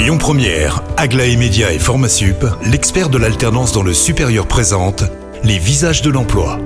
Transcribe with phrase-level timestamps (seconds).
[0.00, 5.04] Lyon Première, Aglaé Média et Formasup, l'expert de l'alternance dans le supérieur présente
[5.44, 6.58] les visages de l'emploi.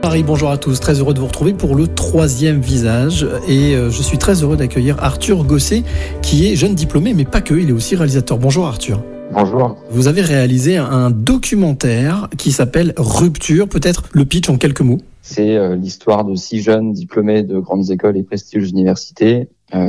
[0.00, 3.90] Paris, bonjour à tous, très heureux de vous retrouver pour le troisième visage et euh,
[3.90, 5.82] je suis très heureux d'accueillir Arthur Gosset
[6.22, 8.38] qui est jeune diplômé mais pas que, il est aussi réalisateur.
[8.38, 9.02] Bonjour Arthur.
[9.30, 9.76] Bonjour.
[9.90, 15.00] Vous avez réalisé un documentaire qui s'appelle Rupture, peut-être le pitch en quelques mots.
[15.20, 19.48] C'est euh, l'histoire de six jeunes diplômés de grandes écoles et prestigieuses universités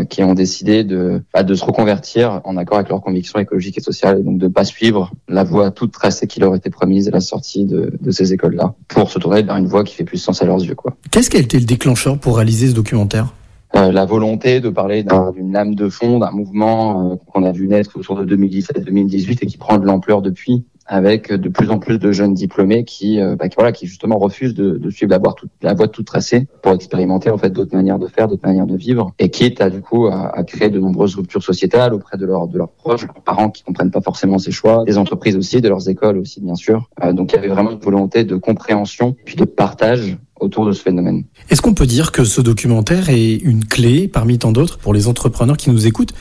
[0.10, 3.82] qui ont décidé de, bah, de se reconvertir en accord avec leurs convictions écologiques et
[3.82, 7.12] sociales et donc de pas suivre la voie toute tracée qui leur était promise à
[7.12, 10.18] la sortie de, de ces écoles-là pour se tourner vers une voie qui fait plus
[10.18, 10.76] sens à leurs yeux.
[10.76, 10.96] quoi.
[11.12, 13.34] Qu'est-ce qui a été le déclencheur pour réaliser ce documentaire?
[13.76, 17.52] Euh, la volonté de parler d'un- d'une lame de fond, d'un mouvement euh, qu'on a
[17.52, 21.80] vu naître autour de 2017-2018 et qui prend de l'ampleur depuis, avec de plus en
[21.80, 25.88] plus de jeunes diplômés qui, euh, bah, voilà, qui justement refusent de, suivre la voie,
[25.88, 29.30] toute, tracée pour expérimenter en fait d'autres manières de faire, d'autres manières de vivre, et
[29.30, 32.70] quitte à du coup à créer de nombreuses ruptures sociétales auprès de leurs de leurs
[32.70, 36.18] proches, leurs parents qui comprennent pas forcément ces choix, des entreprises aussi, de leurs écoles
[36.18, 36.90] aussi bien sûr.
[37.04, 40.74] Euh, donc il y avait vraiment une volonté de compréhension puis de partage autour de
[40.74, 41.24] ce phénomène.
[41.50, 45.08] Est-ce qu'on peut dire que ce documentaire est une clé parmi tant d'autres pour les
[45.08, 46.14] entrepreneurs qui nous écoutent?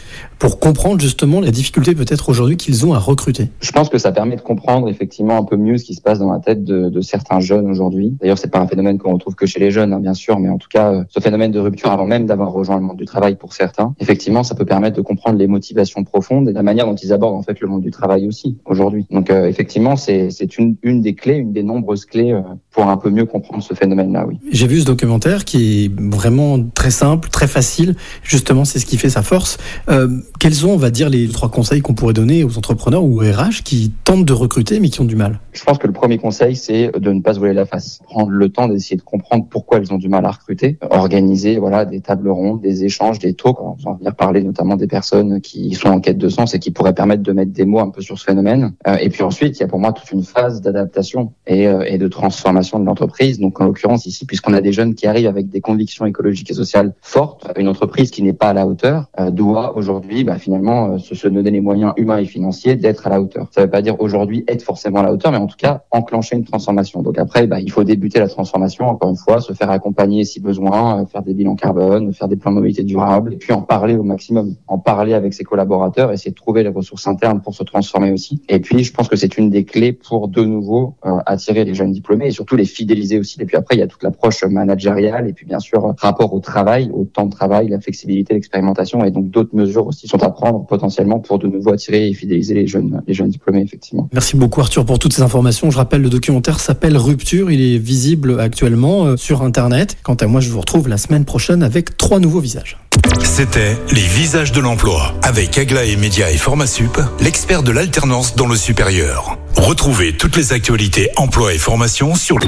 [0.45, 4.13] Pour comprendre justement la difficulté peut-être aujourd'hui qu'ils ont à recruter Je pense que ça
[4.13, 6.91] permet de comprendre effectivement un peu mieux ce qui se passe dans la tête de,
[6.91, 8.15] de certains jeunes aujourd'hui.
[8.21, 10.51] D'ailleurs, c'est pas un phénomène qu'on retrouve que chez les jeunes, hein, bien sûr, mais
[10.51, 13.07] en tout cas, euh, ce phénomène de rupture avant même d'avoir rejoint le monde du
[13.07, 16.85] travail pour certains, effectivement, ça peut permettre de comprendre les motivations profondes et la manière
[16.85, 19.07] dont ils abordent en fait le monde du travail aussi aujourd'hui.
[19.11, 22.87] Donc, euh, effectivement, c'est c'est une, une des clés, une des nombreuses clés euh, pour
[22.87, 24.39] un peu mieux comprendre ce phénomène-là, oui.
[24.53, 27.95] J'ai vu ce documentaire qui est vraiment très simple, très facile.
[28.23, 29.57] Justement, c'est ce qui fait sa force.
[29.89, 30.09] Euh,
[30.39, 33.25] quels sont, on va dire, les trois conseils qu'on pourrait donner aux entrepreneurs ou aux
[33.25, 35.41] RH qui tentent de recruter mais qui ont du mal?
[35.53, 38.01] Je pense que le premier conseil, c'est de ne pas se voiler la face.
[38.05, 40.79] Prendre le temps d'essayer de comprendre pourquoi ils ont du mal à recruter.
[40.91, 43.61] Organiser voilà, des tables rondes, des échanges, des talks.
[43.61, 46.71] On va venir parler notamment des personnes qui sont en quête de sens et qui
[46.71, 48.75] pourraient permettre de mettre des mots un peu sur ce phénomène.
[48.87, 51.85] Euh, et puis ensuite, il y a pour moi toute une phase d'adaptation et, euh,
[51.87, 53.39] et de transformation de l'entreprise.
[53.39, 56.55] Donc en l'occurrence ici, puisqu'on a des jeunes qui arrivent avec des convictions écologiques et
[56.55, 60.93] sociales fortes, une entreprise qui n'est pas à la hauteur euh, doit aujourd'hui bah, finalement
[60.93, 63.49] euh, se, se donner les moyens humains et financiers d'être à la hauteur.
[63.51, 65.83] Ça ne veut pas dire aujourd'hui être forcément à la hauteur, mais en tout cas
[65.91, 67.03] enclencher une transformation.
[67.03, 70.41] Donc après, bah, il faut débuter la transformation, encore une fois, se faire accompagner si
[70.41, 73.63] besoin, euh, faire des bilans carbone, faire des plans de mobilité durable, et puis en
[73.63, 77.55] parler au maximum, en parler avec ses collaborateurs, essayer de trouver les ressources internes pour
[77.55, 78.43] se transformer aussi.
[78.49, 81.75] Et puis, je pense que c'est une des clés pour de nouveau euh, attirer les
[81.75, 83.41] jeunes diplômés et surtout les fidéliser aussi.
[83.41, 86.41] Et puis après, il y a toute l'approche managériale et puis bien sûr rapport au
[86.41, 90.31] travail, au temps de travail, la flexibilité, l'expérimentation et donc d'autres mesures aussi sont à
[90.31, 94.09] prendre potentiellement pour de nouveau attirer et fidéliser les jeunes, les jeunes diplômés effectivement.
[94.13, 95.71] Merci beaucoup Arthur pour toutes ces informations.
[95.71, 97.51] Je rappelle, le documentaire s'appelle Rupture.
[97.51, 99.97] Il est visible actuellement euh, sur Internet.
[100.03, 102.79] Quant à moi, je vous retrouve la semaine prochaine avec trois nouveaux visages.
[103.23, 108.57] C'était les visages de l'emploi avec Aglaé Média et Formasup, l'expert de l'alternance dans le
[108.57, 109.37] supérieur.
[109.57, 112.47] Retrouvez toutes les actualités emploi et formation sur le...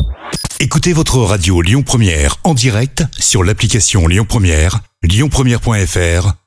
[0.60, 6.45] Écoutez votre radio Lyon Première en direct sur l'application Lyon Première, lyonpremière.fr